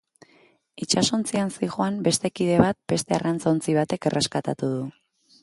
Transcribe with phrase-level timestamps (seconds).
[0.85, 4.83] Itsasontzian zihoan beste kide bat beste arrantza-ontzi batek erreskatatu du.